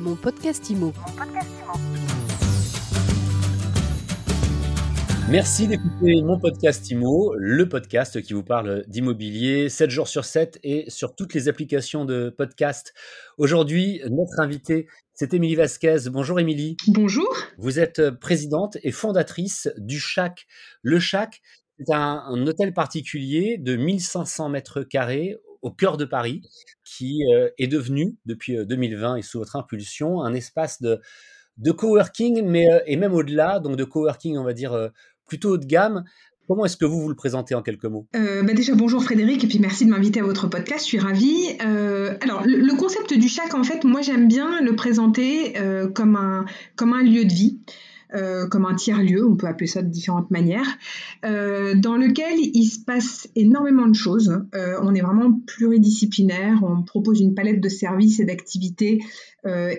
Mon 0.00 0.16
podcast 0.16 0.70
IMO. 0.70 0.94
Merci 5.28 5.68
d'écouter 5.68 6.22
mon 6.22 6.40
podcast 6.40 6.90
IMO, 6.90 7.34
le 7.36 7.68
podcast 7.68 8.22
qui 8.22 8.32
vous 8.32 8.42
parle 8.42 8.82
d'immobilier 8.88 9.68
7 9.68 9.90
jours 9.90 10.08
sur 10.08 10.24
7 10.24 10.58
et 10.62 10.88
sur 10.88 11.14
toutes 11.14 11.34
les 11.34 11.48
applications 11.48 12.06
de 12.06 12.30
podcast. 12.30 12.94
Aujourd'hui, 13.36 14.00
notre 14.08 14.40
invité, 14.40 14.86
c'est 15.12 15.34
Émilie 15.34 15.54
Vasquez. 15.54 16.08
Bonjour 16.10 16.40
Émilie. 16.40 16.78
Bonjour. 16.88 17.36
Vous 17.58 17.78
êtes 17.78 18.08
présidente 18.08 18.78
et 18.82 18.92
fondatrice 18.92 19.68
du 19.76 20.00
CHAC. 20.00 20.46
Le 20.80 20.98
CHAC, 20.98 21.42
c'est 21.78 21.92
un, 21.92 22.22
un 22.26 22.46
hôtel 22.46 22.72
particulier 22.72 23.58
de 23.58 23.76
1500 23.76 24.48
mètres 24.48 24.82
carrés 24.82 25.36
au 25.62 25.70
cœur 25.70 25.96
de 25.96 26.04
Paris, 26.04 26.42
qui 26.84 27.22
euh, 27.32 27.48
est 27.58 27.66
devenu, 27.66 28.16
depuis 28.26 28.56
2020 28.64 29.12
euh, 29.12 29.16
et 29.16 29.22
sous 29.22 29.38
votre 29.38 29.56
impulsion, 29.56 30.22
un 30.22 30.34
espace 30.34 30.80
de, 30.82 31.00
coworking, 31.70 32.42
mais, 32.44 32.70
euh, 32.70 32.80
et 32.86 32.96
même 32.96 33.12
au-delà, 33.12 33.60
donc 33.60 33.76
de 33.76 33.84
coworking, 33.84 34.36
on 34.38 34.44
va 34.44 34.52
dire, 34.52 34.90
plutôt 35.26 35.50
haut 35.50 35.58
de 35.58 35.66
gamme. 35.66 36.04
Comment 36.48 36.64
est-ce 36.64 36.76
que 36.76 36.84
vous 36.84 37.00
vous 37.00 37.08
le 37.08 37.14
présentez 37.14 37.54
en 37.54 37.62
quelques 37.62 37.84
mots? 37.84 38.08
Bah 38.12 38.54
Déjà, 38.54 38.74
bonjour 38.74 39.04
Frédéric, 39.04 39.44
et 39.44 39.46
puis 39.46 39.60
merci 39.60 39.84
de 39.84 39.90
m'inviter 39.90 40.18
à 40.18 40.24
votre 40.24 40.48
podcast, 40.48 40.80
je 40.80 40.88
suis 40.88 40.98
ravie. 40.98 41.56
alors, 41.60 42.42
le, 42.44 42.76
concept 42.76 43.14
du 43.14 43.28
chac, 43.28 43.54
en 43.54 43.62
fait, 43.62 43.84
moi 43.84 44.00
j'aime 44.00 44.26
bien 44.26 44.60
le 44.60 44.74
présenter 44.74 45.54
comme, 45.94 46.16
un, 46.16 46.46
comme 46.74 46.92
un 46.92 47.04
lieu 47.04 47.24
de 47.24 47.32
vie. 47.32 47.60
Euh, 48.14 48.48
comme 48.48 48.66
un 48.66 48.74
tiers-lieu, 48.74 49.26
on 49.26 49.36
peut 49.36 49.46
appeler 49.46 49.66
ça 49.66 49.82
de 49.82 49.88
différentes 49.88 50.30
manières, 50.30 50.66
euh, 51.24 51.74
dans 51.74 51.96
lequel 51.96 52.38
il 52.38 52.66
se 52.66 52.80
passe 52.80 53.28
énormément 53.36 53.86
de 53.86 53.94
choses. 53.94 54.40
Euh, 54.54 54.78
on 54.82 54.94
est 54.94 55.00
vraiment 55.00 55.32
pluridisciplinaire, 55.46 56.62
on 56.62 56.82
propose 56.82 57.20
une 57.20 57.34
palette 57.34 57.60
de 57.60 57.68
services 57.68 58.20
et 58.20 58.24
d'activités 58.24 58.98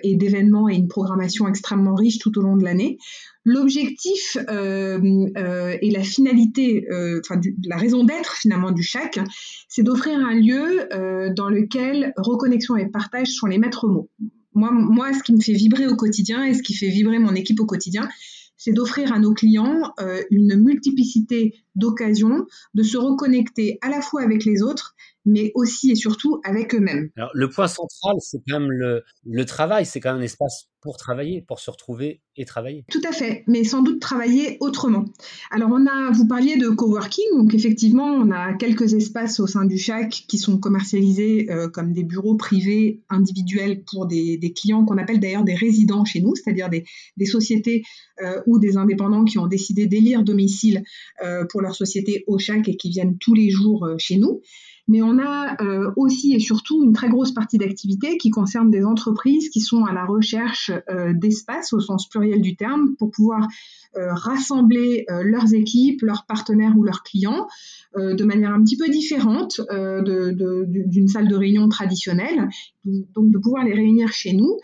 et 0.02 0.16
d'événements 0.16 0.68
et 0.68 0.74
une 0.74 0.88
programmation 0.88 1.46
extrêmement 1.46 1.94
riche 1.94 2.18
tout 2.18 2.36
au 2.36 2.42
long 2.42 2.56
de 2.56 2.64
l'année. 2.64 2.98
L'objectif 3.44 4.36
et 4.36 5.90
la 5.90 6.02
finalité, 6.02 6.84
enfin 7.20 7.40
la 7.64 7.76
raison 7.76 8.02
d'être 8.02 8.32
finalement 8.32 8.72
du 8.72 8.82
CHAC, 8.82 9.20
c'est 9.68 9.84
d'offrir 9.84 10.18
un 10.18 10.34
lieu 10.34 10.88
dans 11.36 11.48
lequel 11.48 12.12
reconnexion 12.16 12.76
et 12.76 12.86
partage 12.86 13.28
sont 13.28 13.46
les 13.46 13.58
maîtres 13.58 13.86
mots 13.86 14.10
moi, 14.54 14.70
moi, 14.72 15.12
ce 15.12 15.22
qui 15.22 15.32
me 15.32 15.40
fait 15.40 15.52
vibrer 15.52 15.86
au 15.86 15.96
quotidien 15.96 16.44
et 16.44 16.54
ce 16.54 16.62
qui 16.62 16.74
fait 16.74 16.88
vibrer 16.88 17.18
mon 17.18 17.34
équipe 17.34 17.60
au 17.60 17.66
quotidien, 17.66 18.08
c'est 18.56 18.72
d'offrir 18.72 19.12
à 19.12 19.18
nos 19.18 19.34
clients 19.34 19.92
euh, 20.00 20.22
une 20.30 20.56
multiplicité 20.56 21.54
d'occasions 21.74 22.46
de 22.74 22.82
se 22.82 22.96
reconnecter 22.96 23.78
à 23.80 23.88
la 23.88 24.00
fois 24.00 24.22
avec 24.22 24.44
les 24.44 24.62
autres, 24.62 24.94
mais 25.24 25.52
aussi 25.54 25.92
et 25.92 25.94
surtout 25.94 26.40
avec 26.44 26.74
eux-mêmes. 26.74 27.10
Alors, 27.16 27.30
le 27.32 27.48
point 27.48 27.68
central, 27.68 28.16
c'est 28.20 28.38
quand 28.48 28.60
même 28.60 28.70
le, 28.70 29.02
le 29.24 29.44
travail, 29.44 29.86
c'est 29.86 30.00
quand 30.00 30.12
même 30.12 30.20
un 30.20 30.24
espace 30.24 30.68
pour 30.80 30.96
travailler, 30.96 31.44
pour 31.46 31.60
se 31.60 31.70
retrouver 31.70 32.22
et 32.36 32.44
travailler. 32.44 32.84
Tout 32.90 33.00
à 33.08 33.12
fait, 33.12 33.44
mais 33.46 33.62
sans 33.62 33.82
doute 33.82 34.00
travailler 34.00 34.56
autrement. 34.58 35.04
Alors, 35.52 35.70
on 35.72 35.86
a, 35.86 36.10
vous 36.10 36.26
parliez 36.26 36.56
de 36.56 36.68
coworking, 36.68 37.24
donc 37.36 37.54
effectivement, 37.54 38.06
on 38.06 38.32
a 38.32 38.54
quelques 38.54 38.94
espaces 38.94 39.38
au 39.38 39.46
sein 39.46 39.64
du 39.64 39.78
CHAC 39.78 40.24
qui 40.26 40.38
sont 40.38 40.58
commercialisés 40.58 41.52
euh, 41.52 41.68
comme 41.68 41.92
des 41.92 42.02
bureaux 42.02 42.36
privés 42.36 43.00
individuels 43.10 43.84
pour 43.84 44.06
des, 44.06 44.38
des 44.38 44.52
clients 44.52 44.84
qu'on 44.84 44.98
appelle 44.98 45.20
d'ailleurs 45.20 45.44
des 45.44 45.54
résidents 45.54 46.04
chez 46.04 46.20
nous, 46.20 46.34
c'est-à-dire 46.34 46.68
des, 46.68 46.84
des 47.16 47.26
sociétés 47.26 47.84
euh, 48.20 48.42
ou 48.46 48.58
des 48.58 48.76
indépendants 48.76 49.24
qui 49.24 49.38
ont 49.38 49.46
décidé 49.46 49.86
d'élire 49.86 50.24
domicile 50.24 50.82
euh, 51.24 51.44
pour 51.48 51.61
leur 51.62 51.74
société 51.74 52.24
au 52.26 52.38
CHAC 52.38 52.68
et 52.68 52.76
qui 52.76 52.90
viennent 52.90 53.16
tous 53.18 53.34
les 53.34 53.50
jours 53.50 53.86
euh, 53.86 53.94
chez 53.98 54.18
nous. 54.18 54.40
Mais 54.88 55.00
on 55.00 55.18
a 55.20 55.62
euh, 55.62 55.92
aussi 55.96 56.34
et 56.34 56.40
surtout 56.40 56.82
une 56.84 56.92
très 56.92 57.08
grosse 57.08 57.32
partie 57.32 57.56
d'activité 57.56 58.18
qui 58.18 58.30
concerne 58.30 58.68
des 58.68 58.84
entreprises 58.84 59.48
qui 59.48 59.60
sont 59.60 59.84
à 59.84 59.92
la 59.92 60.04
recherche 60.04 60.72
euh, 60.90 61.12
d'espace 61.14 61.72
au 61.72 61.78
sens 61.78 62.08
pluriel 62.08 62.42
du 62.42 62.56
terme 62.56 62.96
pour 62.98 63.10
pouvoir 63.10 63.46
rassembler 63.94 65.04
leurs 65.22 65.52
équipes, 65.52 66.00
leurs 66.00 66.24
partenaires 66.24 66.72
ou 66.78 66.82
leurs 66.82 67.02
clients 67.02 67.46
de 67.94 68.24
manière 68.24 68.50
un 68.54 68.62
petit 68.62 68.78
peu 68.78 68.88
différente 68.88 69.60
d'une 69.70 71.08
salle 71.08 71.28
de 71.28 71.36
réunion 71.36 71.68
traditionnelle, 71.68 72.48
donc 72.86 73.30
de 73.30 73.36
pouvoir 73.36 73.66
les 73.66 73.74
réunir 73.74 74.10
chez 74.10 74.32
nous 74.32 74.56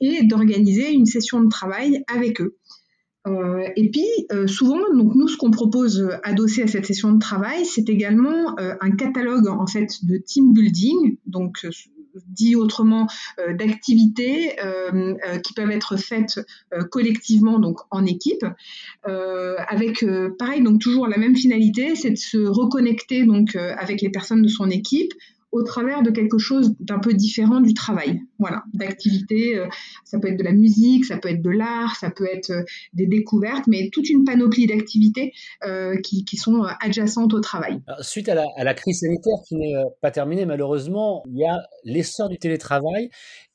et 0.00 0.22
d'organiser 0.24 0.92
une 0.92 1.06
session 1.06 1.40
de 1.40 1.48
travail 1.48 2.04
avec 2.06 2.40
eux. 2.40 2.56
Euh, 3.26 3.66
et 3.76 3.90
puis, 3.90 4.06
euh, 4.32 4.46
souvent, 4.46 4.78
donc 4.94 5.14
nous, 5.14 5.28
ce 5.28 5.36
qu'on 5.36 5.50
propose 5.50 6.00
euh, 6.00 6.16
adossé 6.22 6.62
à 6.62 6.66
cette 6.66 6.86
session 6.86 7.12
de 7.12 7.18
travail, 7.18 7.64
c'est 7.64 7.88
également 7.88 8.54
un 8.58 8.90
catalogue 8.92 9.48
en 9.48 9.66
fait 9.66 10.04
de 10.04 10.16
team 10.16 10.52
building, 10.52 11.16
donc 11.26 11.66
dit 12.28 12.56
autrement 12.56 13.06
d'activités 13.58 14.56
qui 15.44 15.52
peuvent 15.54 15.70
être 15.70 15.96
faites 15.96 16.40
collectivement, 16.90 17.58
donc 17.58 17.80
en 17.90 18.06
équipe, 18.06 18.44
avec 19.04 20.04
pareil, 20.38 20.62
donc 20.62 20.80
toujours 20.80 21.06
la 21.08 21.18
même 21.18 21.36
finalité, 21.36 21.94
c'est 21.96 22.10
de 22.10 22.16
se 22.16 22.38
reconnecter 22.38 23.24
donc 23.24 23.56
avec 23.56 24.00
les 24.00 24.10
personnes 24.10 24.42
de 24.42 24.48
son 24.48 24.70
équipe, 24.70 25.12
au 25.56 25.62
travers 25.62 26.02
de 26.02 26.10
quelque 26.10 26.36
chose 26.36 26.74
d'un 26.80 26.98
peu 26.98 27.14
différent 27.14 27.60
du 27.60 27.72
travail, 27.72 28.20
voilà, 28.38 28.62
d'activités. 28.74 29.58
Euh, 29.58 29.66
ça 30.04 30.18
peut 30.18 30.28
être 30.28 30.36
de 30.36 30.44
la 30.44 30.52
musique, 30.52 31.06
ça 31.06 31.16
peut 31.16 31.30
être 31.30 31.40
de 31.40 31.50
l'art, 31.50 31.96
ça 31.96 32.10
peut 32.10 32.28
être 32.30 32.50
euh, 32.50 32.62
des 32.92 33.06
découvertes, 33.06 33.66
mais 33.66 33.88
toute 33.90 34.10
une 34.10 34.24
panoplie 34.24 34.66
d'activités 34.66 35.32
euh, 35.64 35.96
qui, 36.02 36.24
sont 36.36 36.64
adjacentes 36.80 37.32
au 37.32 37.40
travail. 37.40 37.80
suite 38.02 38.28
à 38.28 38.34
la, 38.34 38.74
crise 38.74 39.00
sanitaire 39.00 39.38
qui 39.48 39.56
n'est 39.56 39.72
pas 40.02 40.10
terminée 40.10 40.44
malheureusement, 40.44 41.22
il 41.26 41.38
y 41.38 41.46
a 41.46 41.62
l'essor 41.84 42.28
du 42.28 42.36
télétravail 42.36 43.08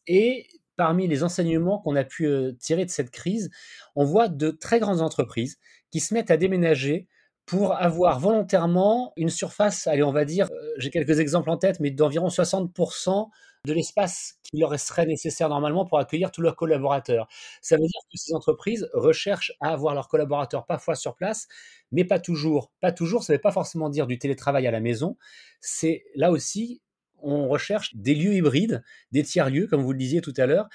et 0.07 0.47
parmi 0.77 1.07
les 1.07 1.21
enseignements 1.21 1.77
qu'on 1.77 1.95
a 1.95 2.03
pu 2.03 2.27
tirer 2.59 2.85
de 2.85 2.89
cette 2.89 3.11
crise, 3.11 3.51
on 3.95 4.03
voit 4.03 4.29
de 4.29 4.49
très 4.49 4.79
grandes 4.79 5.01
entreprises 5.01 5.57
qui 5.91 5.99
se 5.99 6.15
mettent 6.15 6.31
à 6.31 6.37
déménager 6.37 7.07
pour 7.45 7.75
avoir 7.75 8.19
volontairement 8.19 9.13
une 9.17 9.29
surface, 9.29 9.87
allez, 9.87 10.03
on 10.03 10.11
va 10.11 10.25
dire, 10.25 10.47
euh, 10.51 10.73
j'ai 10.77 10.89
quelques 10.89 11.19
exemples 11.19 11.49
en 11.49 11.57
tête, 11.57 11.79
mais 11.79 11.91
d'environ 11.91 12.29
60% 12.29 13.29
de 13.65 13.73
l'espace 13.73 14.39
qui 14.43 14.57
leur 14.57 14.77
serait 14.79 15.05
nécessaire 15.05 15.49
normalement 15.49 15.85
pour 15.85 15.99
accueillir 15.99 16.31
tous 16.31 16.41
leurs 16.41 16.55
collaborateurs. 16.55 17.27
Ça 17.61 17.75
veut 17.75 17.83
dire 17.83 18.01
que 18.11 18.17
ces 18.17 18.33
entreprises 18.33 18.89
recherchent 18.93 19.53
à 19.61 19.69
avoir 19.69 19.93
leurs 19.93 20.07
collaborateurs 20.07 20.65
parfois 20.65 20.95
sur 20.95 21.15
place, 21.15 21.47
mais 21.91 22.03
pas 22.03 22.19
toujours. 22.19 22.71
Pas 22.79 22.91
toujours, 22.91 23.23
ça 23.23 23.33
ne 23.33 23.37
veut 23.37 23.41
pas 23.41 23.51
forcément 23.51 23.89
dire 23.89 24.07
du 24.07 24.17
télétravail 24.17 24.65
à 24.65 24.71
la 24.71 24.79
maison. 24.79 25.17
C'est 25.59 26.05
là 26.15 26.31
aussi, 26.31 26.81
on 27.19 27.47
recherche 27.47 27.95
des 27.95 28.15
lieux 28.15 28.33
hybrides, 28.33 28.83
des 29.11 29.23
tiers-lieux, 29.23 29.67
comme 29.67 29.83
vous 29.83 29.91
le 29.91 29.99
disiez 29.99 30.21
tout 30.21 30.33
à 30.37 30.47
l'heure. 30.47 30.67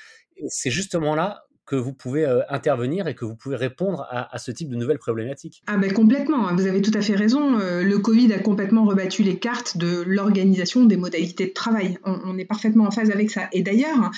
C'est 0.49 0.71
justement 0.71 1.15
là 1.15 1.46
que 1.67 1.75
vous 1.77 1.93
pouvez 1.93 2.25
euh, 2.25 2.41
intervenir 2.49 3.09
et 3.09 3.15
que 3.15 3.25
vous 3.25 3.35
pouvez 3.35 3.57
répondre 3.57 4.07
à, 4.11 4.39
ce 4.39 4.53
type 4.53 4.71
de 4.71 4.77
nouvelles 4.77 4.99
problématiques. 4.99 5.63
Ah 5.67 5.77
ben 5.77 5.93
complètement, 5.93 6.47
hein, 6.47 6.55
vous 6.55 6.67
avez 6.67 6.81
tout 6.81 6.93
à 6.95 7.01
fait 7.01 7.17
raison. 7.17 7.59
Euh, 7.59 7.83
le 7.83 7.99
Covid 7.99 8.33
a 8.33 8.39
complètement 8.39 8.85
rebattu 8.85 9.25
les 9.25 9.39
cartes 9.39 9.77
de 9.77 10.03
l'organisation 10.07 10.85
des 10.85 10.97
modalités 10.97 11.47
de 11.47 11.53
travail. 11.53 11.99
On, 12.05 12.39
est 12.39 12.45
parfaitement 12.45 12.85
en 12.85 12.91
phase 12.91 13.11
avec 13.11 13.31
ça. 13.31 13.49
Et 13.53 13.63
d'ailleurs, 13.63 14.13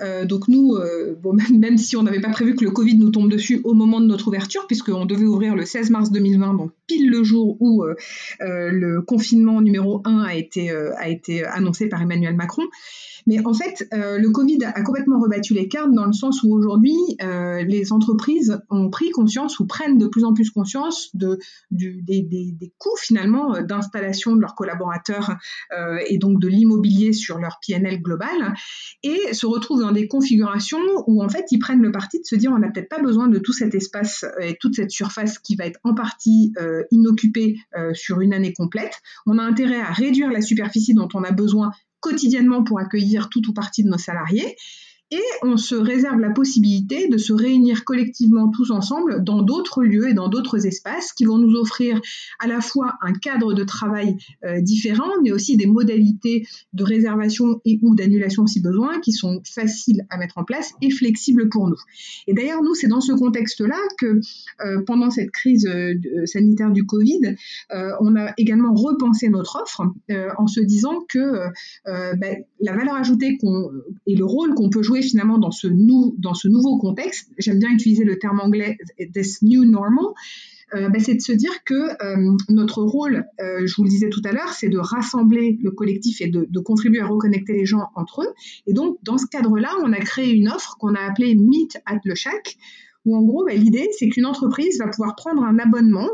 euh, 0.00 0.24
donc 0.24 0.46
nous, 0.46 0.78
même, 1.58 1.76
si 1.76 1.96
on 1.96 2.04
n'avait 2.04 2.20
pas 2.20 2.30
prévu 2.30 2.54
que 2.54 2.64
le 2.64 2.70
Covid 2.70 2.96
nous 2.98 3.10
tombe 3.10 3.30
dessus 3.30 3.60
au 3.64 3.74
moment 3.74 4.00
de 4.00 4.06
notre 4.06 4.28
ouverture, 4.28 4.66
puisqu'on 4.68 5.04
devait 5.04 5.24
ouvrir 5.24 5.56
le 5.56 5.64
16 5.64 5.90
mars 5.90 6.12
2020, 6.12 6.54
donc 6.54 6.70
pile 6.86 7.10
le 7.10 7.22
jour 7.22 7.56
où 7.60 7.84
le 8.40 9.00
confinement 9.02 9.60
numéro 9.60 10.02
1 10.04 10.22
a 10.22 10.34
été, 10.34 10.70
a 10.70 11.08
été 11.08 11.44
annoncé 11.44 11.88
par 11.88 12.02
Emmanuel 12.02 12.34
Macron, 12.34 12.64
mais 13.26 13.44
en 13.46 13.54
fait, 13.54 13.88
euh, 13.92 14.18
le 14.18 14.30
Covid 14.30 14.58
a 14.64 14.82
complètement 14.82 15.20
rebattu 15.20 15.54
les 15.54 15.68
cartes 15.68 15.92
dans 15.92 16.06
le 16.06 16.12
sens 16.12 16.42
où 16.42 16.54
aujourd'hui, 16.54 16.96
euh, 17.22 17.62
les 17.62 17.92
entreprises 17.92 18.58
ont 18.70 18.90
pris 18.90 19.10
conscience 19.10 19.60
ou 19.60 19.66
prennent 19.66 19.98
de 19.98 20.06
plus 20.06 20.24
en 20.24 20.32
plus 20.32 20.50
conscience 20.50 21.14
de, 21.14 21.38
des, 21.70 22.00
des, 22.02 22.22
des, 22.22 22.72
coûts 22.78 22.96
finalement 22.98 23.54
euh, 23.54 23.62
d'installation 23.62 24.34
de 24.34 24.40
leurs 24.40 24.54
collaborateurs 24.54 25.36
euh, 25.76 25.98
et 26.08 26.18
donc 26.18 26.40
de 26.40 26.48
l'immobilier 26.48 27.12
sur 27.12 27.38
leur 27.38 27.58
PNL 27.66 28.02
global 28.02 28.54
et 29.02 29.32
se 29.32 29.46
retrouvent 29.46 29.80
dans 29.80 29.92
des 29.92 30.08
configurations 30.08 30.80
où 31.06 31.22
en 31.22 31.28
fait 31.28 31.46
ils 31.50 31.58
prennent 31.58 31.82
le 31.82 31.92
parti 31.92 32.18
de 32.18 32.24
se 32.24 32.34
dire 32.34 32.50
on 32.52 32.58
n'a 32.58 32.70
peut-être 32.70 32.88
pas 32.88 33.00
besoin 33.00 33.28
de 33.28 33.38
tout 33.38 33.52
cet 33.52 33.74
espace 33.74 34.24
et 34.40 34.56
toute 34.60 34.74
cette 34.74 34.90
surface 34.90 35.38
qui 35.38 35.56
va 35.56 35.66
être 35.66 35.78
en 35.84 35.94
partie 35.94 36.52
euh, 36.58 36.71
inoccupée 36.90 37.58
sur 37.92 38.20
une 38.20 38.32
année 38.32 38.52
complète. 38.52 38.94
On 39.26 39.38
a 39.38 39.42
intérêt 39.42 39.80
à 39.80 39.92
réduire 39.92 40.30
la 40.30 40.42
superficie 40.42 40.94
dont 40.94 41.08
on 41.14 41.22
a 41.22 41.32
besoin 41.32 41.70
quotidiennement 42.00 42.64
pour 42.64 42.78
accueillir 42.78 43.28
tout 43.28 43.48
ou 43.48 43.52
partie 43.52 43.84
de 43.84 43.88
nos 43.88 43.98
salariés 43.98 44.56
et 45.12 45.20
on 45.42 45.58
se 45.58 45.74
réserve 45.74 46.20
la 46.20 46.30
possibilité 46.30 47.06
de 47.06 47.18
se 47.18 47.34
réunir 47.34 47.84
collectivement 47.84 48.48
tous 48.48 48.70
ensemble 48.70 49.22
dans 49.22 49.42
d'autres 49.42 49.84
lieux 49.84 50.08
et 50.08 50.14
dans 50.14 50.28
d'autres 50.28 50.66
espaces 50.66 51.12
qui 51.12 51.26
vont 51.26 51.36
nous 51.36 51.54
offrir 51.54 52.00
à 52.38 52.46
la 52.46 52.62
fois 52.62 52.94
un 53.02 53.12
cadre 53.12 53.52
de 53.52 53.62
travail 53.62 54.16
euh, 54.44 54.62
différent, 54.62 55.10
mais 55.22 55.30
aussi 55.30 55.58
des 55.58 55.66
modalités 55.66 56.46
de 56.72 56.82
réservation 56.82 57.60
et 57.66 57.78
ou 57.82 57.94
d'annulation 57.94 58.46
si 58.46 58.62
besoin 58.62 59.00
qui 59.00 59.12
sont 59.12 59.42
faciles 59.44 60.06
à 60.08 60.16
mettre 60.16 60.38
en 60.38 60.44
place 60.44 60.72
et 60.80 60.90
flexibles 60.90 61.50
pour 61.50 61.68
nous. 61.68 61.76
Et 62.26 62.32
d'ailleurs, 62.32 62.62
nous, 62.62 62.74
c'est 62.74 62.88
dans 62.88 63.02
ce 63.02 63.12
contexte-là 63.12 63.78
que 63.98 64.18
euh, 64.64 64.82
pendant 64.86 65.10
cette 65.10 65.30
crise 65.30 65.66
euh, 65.66 65.92
sanitaire 66.24 66.70
du 66.70 66.86
Covid, 66.86 67.36
on 68.00 68.16
a 68.16 68.32
également 68.38 68.72
repensé 68.72 69.28
notre 69.28 69.60
offre 69.60 69.82
en 70.38 70.46
se 70.46 70.60
disant 70.60 71.04
que 71.08 71.48
ben, 71.84 72.36
la 72.60 72.74
valeur 72.74 72.94
ajoutée 72.94 73.36
qu'on 73.38 73.70
et 74.06 74.14
le 74.14 74.24
rôle 74.24 74.54
qu'on 74.54 74.70
peut 74.70 74.82
jouer 74.82 75.01
retrouver 75.02 75.08
finalement 75.08 75.38
dans 75.38 75.50
ce, 75.50 76.48
nouveau 76.48 76.78
contexte, 76.78 77.30
j'aime 77.38 77.58
bien 77.58 77.70
utiliser 77.70 78.04
le 78.04 78.18
terme 78.18 78.40
anglais 78.40 78.78
this 79.12 79.42
new 79.42 79.64
normal, 79.64 80.14
euh, 80.74 80.88
bah, 80.88 80.98
c'est 81.00 81.14
de 81.14 81.20
se 81.20 81.32
dire 81.32 81.52
que 81.64 81.74
euh, 81.74 82.36
notre 82.48 82.82
rôle, 82.82 83.26
euh, 83.40 83.66
je 83.66 83.74
vous 83.76 83.84
le 83.84 83.90
disais 83.90 84.08
tout 84.08 84.22
à 84.24 84.32
l'heure, 84.32 84.54
c'est 84.54 84.70
de 84.70 84.78
rassembler 84.78 85.58
le 85.62 85.70
collectif 85.70 86.22
et 86.22 86.28
de, 86.28 86.46
contribuer 86.60 87.00
à 87.00 87.06
reconnecter 87.06 87.52
les 87.52 87.66
gens 87.66 87.88
entre 87.94 88.22
eux. 88.22 88.32
Et 88.66 88.72
donc, 88.72 88.96
dans 89.02 89.18
ce 89.18 89.26
cadre-là, 89.26 89.70
on 89.84 89.92
a 89.92 89.98
créé 89.98 90.32
une 90.32 90.48
offre 90.48 90.76
qu'on 90.78 90.94
a 90.94 91.00
appelée 91.00 91.34
Meet 91.34 91.78
at 91.84 92.00
le 92.04 92.14
Shack, 92.14 92.56
où 93.04 93.16
en 93.16 93.22
gros, 93.22 93.44
bah, 93.44 93.54
l'idée, 93.54 93.90
c'est 93.98 94.08
qu'une 94.08 94.24
entreprise 94.24 94.78
va 94.78 94.88
pouvoir 94.88 95.14
prendre 95.14 95.42
un 95.42 95.58
abonnement 95.58 96.08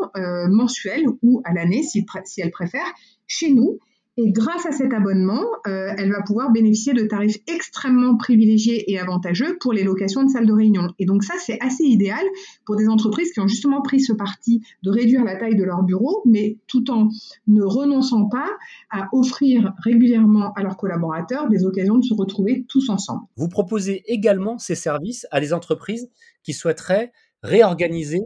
mensuel 0.51 1.05
ou 1.23 1.41
à 1.45 1.53
l'année, 1.53 1.83
si 1.83 2.05
elle 2.39 2.51
préfère, 2.51 2.87
chez 3.27 3.53
nous, 3.53 3.79
et 4.21 4.33
grâce 4.33 4.67
à 4.67 4.73
cet 4.73 4.93
abonnement, 4.93 5.45
euh, 5.69 5.93
elle 5.97 6.11
va 6.11 6.23
pouvoir 6.23 6.51
bénéficier 6.51 6.93
de 6.93 7.05
tarifs 7.05 7.39
extrêmement 7.47 8.17
privilégiés 8.17 8.91
et 8.91 8.99
avantageux 8.99 9.57
pour 9.61 9.73
les 9.73 9.85
locations 9.85 10.25
de 10.25 10.29
salles 10.29 10.47
de 10.47 10.53
réunion. 10.53 10.93
Et 10.99 11.07
donc 11.07 11.23
ça, 11.23 11.35
c'est 11.39 11.61
assez 11.61 11.85
idéal 11.85 12.27
pour 12.67 12.75
des 12.75 12.89
entreprises 12.89 13.31
qui 13.31 13.39
ont 13.39 13.47
justement 13.47 13.81
pris 13.81 14.01
ce 14.01 14.13
parti 14.13 14.61
de 14.83 14.91
réduire 14.91 15.23
la 15.23 15.37
taille 15.37 15.55
de 15.55 15.63
leur 15.63 15.85
bureau, 15.85 16.21
mais 16.25 16.57
tout 16.67 16.91
en 16.91 17.11
ne 17.47 17.63
renonçant 17.63 18.25
pas 18.29 18.49
à 18.91 19.09
offrir 19.13 19.73
régulièrement 19.85 20.53
à 20.55 20.65
leurs 20.65 20.77
collaborateurs 20.77 21.49
des 21.49 21.65
occasions 21.65 21.97
de 21.97 22.05
se 22.05 22.15
retrouver 22.15 22.65
tous 22.69 22.89
ensemble. 22.89 23.23
Vous 23.37 23.49
proposez 23.49 24.03
également 24.09 24.59
ces 24.59 24.75
services 24.75 25.29
à 25.31 25.41
des 25.41 25.53
entreprises 25.53 26.11
qui 26.43 26.55
souhaiteraient 26.55 27.13
réorganiser 27.45 28.23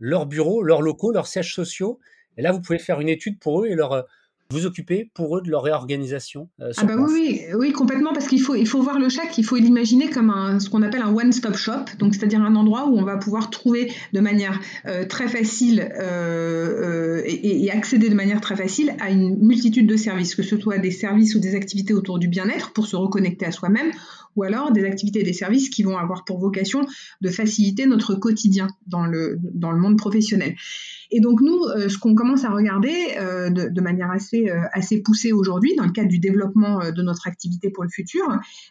leurs 0.00 0.24
bureaux, 0.24 0.62
leurs 0.62 0.80
locaux, 0.80 1.12
leurs 1.12 1.26
sièges 1.26 1.54
sociaux. 1.54 1.98
Et 2.38 2.42
là, 2.42 2.50
vous 2.50 2.62
pouvez 2.62 2.78
faire 2.78 2.98
une 3.02 3.10
étude 3.10 3.38
pour 3.38 3.62
eux 3.62 3.66
et 3.66 3.74
leur 3.74 4.06
vous 4.50 4.66
occuper 4.66 5.10
pour 5.14 5.36
eux 5.36 5.42
de 5.42 5.50
leur 5.50 5.62
réorganisation 5.62 6.48
euh, 6.60 6.72
Ah 6.76 6.84
bah 6.84 6.94
oui, 6.98 7.40
oui, 7.54 7.72
complètement, 7.72 8.12
parce 8.12 8.26
qu'il 8.26 8.40
faut, 8.40 8.54
il 8.54 8.66
faut 8.66 8.82
voir 8.82 8.98
le 8.98 9.08
chac, 9.08 9.36
il 9.38 9.44
faut 9.44 9.56
l'imaginer 9.56 10.08
comme 10.08 10.30
un, 10.30 10.60
ce 10.60 10.68
qu'on 10.68 10.82
appelle 10.82 11.02
un 11.02 11.14
one-stop 11.14 11.56
shop, 11.56 11.84
donc 11.98 12.14
c'est-à-dire 12.14 12.42
un 12.42 12.54
endroit 12.54 12.86
où 12.86 12.98
on 12.98 13.04
va 13.04 13.16
pouvoir 13.16 13.50
trouver 13.50 13.92
de 14.12 14.20
manière 14.20 14.60
euh, 14.86 15.06
très 15.06 15.28
facile 15.28 15.92
euh, 15.98 17.22
et, 17.24 17.64
et, 17.64 17.70
accéder 17.70 18.08
de 18.08 18.14
manière 18.14 18.40
très 18.40 18.56
facile 18.56 18.94
à 19.00 19.10
une 19.10 19.38
multitude 19.38 19.86
de 19.86 19.96
services, 19.96 20.34
que 20.34 20.42
ce 20.42 20.58
soit 20.58 20.78
des 20.78 20.90
services 20.90 21.34
ou 21.34 21.40
des 21.40 21.54
activités 21.54 21.94
autour 21.94 22.18
du 22.18 22.28
bien-être 22.28 22.72
pour 22.72 22.86
se 22.86 22.96
reconnecter 22.96 23.46
à 23.46 23.52
soi-même, 23.52 23.90
ou 24.36 24.42
alors 24.42 24.72
des 24.72 24.84
activités 24.84 25.20
et 25.20 25.24
des 25.24 25.32
services 25.32 25.68
qui 25.68 25.82
vont 25.82 25.96
avoir 25.96 26.24
pour 26.24 26.38
vocation 26.38 26.86
de 27.20 27.28
faciliter 27.28 27.86
notre 27.86 28.14
quotidien 28.14 28.68
dans 28.86 29.06
le, 29.06 29.38
dans 29.42 29.70
le 29.70 29.78
monde 29.78 29.96
professionnel. 29.96 30.54
Et 31.16 31.20
donc 31.20 31.40
nous, 31.40 31.62
euh, 31.62 31.88
ce 31.88 31.96
qu'on 31.96 32.16
commence 32.16 32.44
à 32.44 32.50
regarder 32.50 32.92
euh, 33.18 33.48
de, 33.48 33.80
manière 33.80 34.10
assez, 34.10 34.50
euh, 34.50 34.62
assez 34.72 35.00
poussée 35.00 35.30
aujourd'hui, 35.30 35.76
dans 35.76 35.84
le 35.84 35.92
cadre 35.92 36.08
du 36.08 36.18
développement 36.18 36.80
de 36.90 37.02
notre 37.02 37.28
activité 37.28 37.70
pour 37.70 37.84
le 37.84 37.88
futur, 37.88 38.26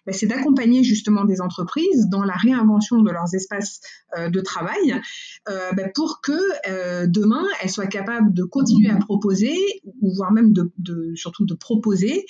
bah, 0.06 0.12
c'est 0.12 0.26
d'accompagner 0.26 0.84
justement 0.84 1.24
des 1.24 1.40
entreprises 1.40 2.10
dans 2.10 2.26
la 2.26 2.34
réinvention 2.34 3.02
de 3.02 3.10
leurs 3.12 3.34
espaces 3.34 3.80
de 4.18 4.42
travail 4.42 5.02
bah, 5.48 5.84
pour 5.96 6.20
que 6.22 7.06
demain, 7.08 7.46
elles 7.62 7.70
soient 7.70 7.88
capables 7.88 8.34
de 8.34 8.44
continuer 8.44 8.90
à 8.90 8.98
proposer, 8.98 9.56
ou 10.02 10.14
voire 10.14 10.34
même 10.34 10.52
de, 10.54 11.14
surtout 11.16 11.46
de 11.46 11.54
proposer 11.54 12.26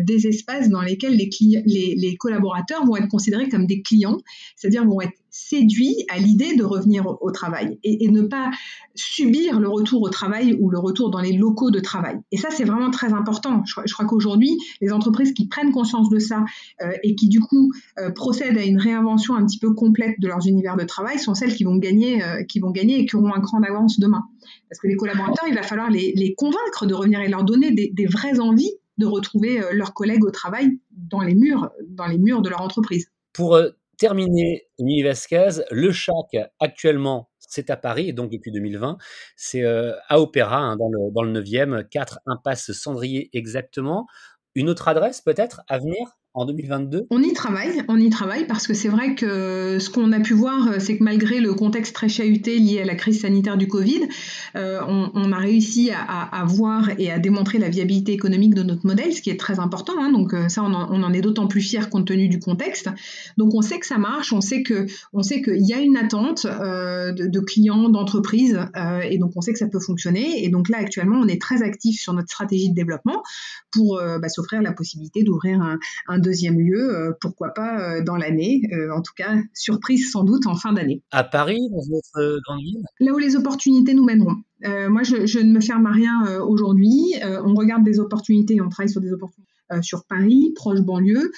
des 0.00 0.26
espaces 0.26 0.68
dans 0.68 0.82
lesquels 0.82 1.16
les, 1.16 2.16
collaborateurs 2.18 2.84
vont 2.84 2.96
être 2.96 3.08
considérés 3.08 3.48
comme 3.48 3.66
des 3.66 3.82
clients, 3.82 4.18
c'est-à-dire 4.56 4.84
vont 4.84 5.00
être 5.00 5.21
séduit 5.32 5.96
à 6.10 6.18
l'idée 6.18 6.54
de 6.56 6.62
revenir 6.62 7.06
au, 7.06 7.30
travail 7.30 7.78
et, 7.82 8.08
ne 8.08 8.20
pas 8.20 8.50
subir 8.94 9.58
le 9.58 9.68
retour 9.68 10.02
au 10.02 10.10
travail 10.10 10.58
ou 10.60 10.68
le 10.68 10.78
retour 10.78 11.10
dans 11.10 11.20
les 11.20 11.32
locaux 11.32 11.70
de 11.70 11.80
travail. 11.80 12.18
Et 12.30 12.36
ça, 12.36 12.50
c'est 12.50 12.64
vraiment 12.64 12.90
très 12.90 13.14
important. 13.14 13.62
Je, 13.64 13.92
crois 13.94 14.04
qu'aujourd'hui, 14.04 14.58
les 14.82 14.92
entreprises 14.92 15.32
qui 15.32 15.48
prennent 15.48 15.72
conscience 15.72 16.10
de 16.10 16.18
ça 16.18 16.44
euh, 16.82 16.92
et 17.02 17.14
qui, 17.14 17.28
du 17.28 17.40
coup, 17.40 17.72
euh, 17.98 18.10
procèdent 18.10 18.58
à 18.58 18.64
une 18.64 18.78
réinvention 18.78 19.34
un 19.34 19.46
petit 19.46 19.58
peu 19.58 19.72
complète 19.72 20.20
de 20.20 20.28
leurs 20.28 20.46
univers 20.46 20.76
de 20.76 20.84
travail 20.84 21.18
sont 21.18 21.34
celles 21.34 21.54
qui 21.54 21.64
vont 21.64 21.76
gagner, 21.76 22.22
euh, 22.22 22.44
qui 22.44 22.60
vont 22.60 22.70
gagner 22.70 23.00
et 23.00 23.06
qui 23.06 23.16
auront 23.16 23.34
un 23.34 23.40
cran 23.40 23.60
d'avance 23.60 23.98
demain. 23.98 24.22
Parce 24.68 24.80
que 24.80 24.86
les 24.86 24.96
collaborateurs, 24.96 25.46
il 25.48 25.54
va 25.54 25.62
falloir 25.62 25.88
les, 25.90 26.34
convaincre 26.36 26.84
de 26.86 26.92
revenir 26.92 27.20
et 27.20 27.28
leur 27.28 27.44
donner 27.44 27.70
des, 27.70 27.90
des 27.94 28.06
vraies 28.06 28.38
envies 28.38 28.72
de 28.98 29.06
retrouver 29.06 29.60
leurs 29.72 29.94
collègues 29.94 30.24
au 30.24 30.30
travail 30.30 30.78
dans 30.90 31.20
les 31.20 31.34
murs, 31.34 31.70
dans 31.88 32.06
les 32.06 32.18
murs 32.18 32.42
de 32.42 32.50
leur 32.50 32.60
entreprise. 32.60 33.06
Pour 33.32 33.58
terminé 34.02 34.66
Émilie 34.80 35.04
Vasquez. 35.04 35.62
Le 35.70 35.92
CHAC, 35.92 36.50
actuellement, 36.58 37.30
c'est 37.38 37.70
à 37.70 37.76
Paris, 37.76 38.12
donc 38.12 38.32
depuis 38.32 38.50
2020, 38.50 38.98
c'est 39.36 39.62
euh, 39.62 39.92
à 40.08 40.18
Opéra, 40.20 40.58
hein, 40.58 40.76
dans, 40.76 40.88
le, 40.88 41.12
dans 41.12 41.22
le 41.22 41.40
9e, 41.40 41.88
4 41.88 42.18
impasse 42.26 42.72
Cendrier 42.72 43.30
exactement. 43.32 44.08
Une 44.56 44.68
autre 44.68 44.88
adresse 44.88 45.20
peut-être 45.20 45.62
à 45.68 45.78
venir? 45.78 46.18
En 46.34 46.46
2022 46.46 47.06
On 47.10 47.22
y 47.22 47.32
travaille, 47.34 47.82
on 47.88 47.98
y 47.98 48.08
travaille 48.08 48.46
parce 48.46 48.66
que 48.66 48.72
c'est 48.72 48.88
vrai 48.88 49.14
que 49.14 49.78
ce 49.78 49.90
qu'on 49.90 50.12
a 50.12 50.20
pu 50.20 50.32
voir, 50.32 50.80
c'est 50.80 50.96
que 50.96 51.04
malgré 51.04 51.40
le 51.40 51.52
contexte 51.52 51.94
très 51.94 52.08
chahuté 52.08 52.58
lié 52.58 52.80
à 52.80 52.84
la 52.84 52.94
crise 52.94 53.20
sanitaire 53.20 53.58
du 53.58 53.68
Covid, 53.68 54.08
euh, 54.56 54.80
on, 54.86 55.32
a 55.32 55.36
réussi 55.36 55.90
à, 55.90 56.44
voir 56.46 56.88
et 56.98 57.10
à 57.10 57.18
démontrer 57.18 57.58
la 57.58 57.68
viabilité 57.68 58.12
économique 58.12 58.54
de 58.54 58.62
notre 58.62 58.86
modèle, 58.86 59.12
ce 59.12 59.20
qui 59.20 59.30
est 59.30 59.38
très 59.38 59.60
important. 59.60 59.92
Hein. 59.98 60.10
donc 60.10 60.32
euh, 60.32 60.48
ça, 60.48 60.62
on 60.62 60.72
en, 60.72 61.12
est 61.12 61.20
d'autant 61.20 61.46
plus 61.46 61.60
fier 61.60 61.90
compte 61.90 62.06
tenu 62.06 62.28
du 62.28 62.38
contexte. 62.38 62.88
Donc 63.36 63.54
on 63.54 63.62
sait 63.62 63.78
que 63.78 63.86
ça 63.86 63.98
marche, 63.98 64.32
on 64.32 64.40
sait 64.40 64.62
que 64.62 64.86
on 65.12 65.22
sait 65.22 65.42
qu'il 65.42 65.66
y 65.66 65.74
a 65.74 65.80
une 65.80 65.96
attente 65.96 66.46
euh, 66.46 67.12
de, 67.12 67.40
clients, 67.40 67.88
d'entreprises, 67.88 68.58
et 69.04 69.18
donc 69.18 69.32
on 69.36 69.40
sait 69.40 69.52
que 69.52 69.58
ça 69.58 69.68
peut 69.68 69.80
fonctionner. 69.80 70.44
Et 70.44 70.48
donc 70.48 70.68
là, 70.68 70.78
actuellement, 70.78 71.18
on 71.18 71.28
est 71.28 71.40
très 71.40 71.62
actif 71.62 72.00
sur 72.00 72.14
notre 72.14 72.28
stratégie 72.28 72.70
de 72.70 72.74
développement 72.74 73.22
pour 73.70 74.00
bah, 74.20 74.28
s'offrir 74.28 74.62
la 74.62 74.72
possibilité 74.72 75.22
d'ouvrir 75.22 75.60
un 76.08 76.21
deuxième 76.22 76.58
lieu, 76.58 76.96
euh, 76.96 77.12
pourquoi 77.20 77.50
pas 77.50 77.96
euh, 77.96 78.02
dans 78.02 78.16
l'année, 78.16 78.62
euh, 78.72 78.90
en 78.96 79.02
tout 79.02 79.12
cas 79.16 79.36
surprise 79.52 80.10
sans 80.10 80.24
doute 80.24 80.46
en 80.46 80.54
fin 80.54 80.72
d'année. 80.72 81.02
À 81.10 81.24
Paris, 81.24 81.60
dans 81.70 81.82
votre 81.90 82.40
grande 82.46 82.60
ville? 82.60 82.82
Là 83.00 83.12
où 83.12 83.18
les 83.18 83.36
opportunités 83.36 83.94
nous 83.94 84.04
mèneront. 84.04 84.36
moi, 84.64 85.02
je, 85.02 85.38
ne 85.38 85.52
me 85.52 85.60
ferme 85.60 85.86
à 85.86 85.92
rien 85.92 86.40
aujourd'hui. 86.40 87.14
on 87.22 87.54
regarde 87.54 87.84
des 87.84 87.98
opportunités, 87.98 88.60
on 88.60 88.68
travaille 88.68 88.90
sur 88.90 89.00
des 89.00 89.12
opportunités 89.12 89.48
sur 89.80 90.04
Paris, 90.04 90.52
proche 90.54 90.80
banlieue, 90.80 91.32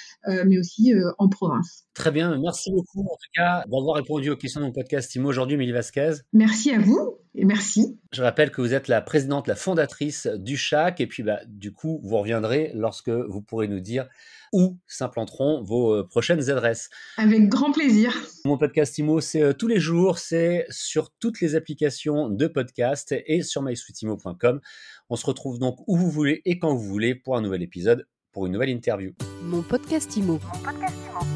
mais 0.45 0.59
aussi 0.59 0.93
en 1.17 1.29
province. 1.29 1.85
Très 1.93 2.11
bien, 2.11 2.37
merci 2.37 2.69
beaucoup 2.71 3.01
en 3.01 3.15
tout 3.15 3.31
cas 3.33 3.63
d'avoir 3.71 3.95
répondu 3.95 4.29
aux 4.29 4.35
questions 4.35 4.59
de 4.59 4.65
mon 4.65 4.73
podcast 4.73 5.15
IMO 5.15 5.29
aujourd'hui, 5.29 5.55
Mélie 5.55 5.71
Vasquez. 5.71 6.15
Merci 6.33 6.71
à 6.71 6.79
vous 6.79 7.17
et 7.33 7.45
merci. 7.45 7.97
Je 8.11 8.21
rappelle 8.21 8.51
que 8.51 8.61
vous 8.61 8.73
êtes 8.73 8.87
la 8.87 9.01
présidente, 9.01 9.47
la 9.47 9.55
fondatrice 9.55 10.27
du 10.27 10.57
CHAC 10.57 11.01
et 11.01 11.07
puis 11.07 11.23
bah, 11.23 11.39
du 11.47 11.71
coup, 11.71 11.99
vous 12.03 12.17
reviendrez 12.17 12.71
lorsque 12.73 13.09
vous 13.09 13.41
pourrez 13.41 13.67
nous 13.67 13.79
dire 13.79 14.07
où 14.53 14.77
s'implanteront 14.87 15.61
vos 15.63 15.93
euh, 15.93 16.07
prochaines 16.07 16.49
adresses. 16.49 16.89
Avec 17.17 17.49
grand 17.49 17.71
plaisir. 17.71 18.13
Mon 18.45 18.57
podcast 18.57 18.97
IMO, 18.97 19.21
c'est 19.21 19.41
euh, 19.41 19.53
tous 19.53 19.67
les 19.67 19.79
jours, 19.79 20.17
c'est 20.17 20.65
sur 20.69 21.11
toutes 21.19 21.41
les 21.41 21.55
applications 21.55 22.29
de 22.29 22.47
podcast 22.47 23.15
et 23.25 23.43
sur 23.43 23.61
mysweetimo.com. 23.61 24.61
On 25.09 25.15
se 25.15 25.25
retrouve 25.25 25.59
donc 25.59 25.77
où 25.87 25.97
vous 25.97 26.09
voulez 26.09 26.41
et 26.45 26.59
quand 26.59 26.73
vous 26.73 26.83
voulez 26.83 27.15
pour 27.15 27.37
un 27.37 27.41
nouvel 27.41 27.61
épisode, 27.61 28.07
pour 28.31 28.45
une 28.45 28.53
nouvelle 28.53 28.69
interview. 28.69 29.13
Mon 29.41 29.61
podcast 29.61 30.15
IMO. 30.17 30.39
Mon 30.43 30.63
podcast 30.63 30.95
IMO. 31.11 31.34